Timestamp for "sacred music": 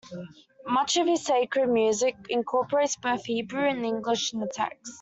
1.23-2.15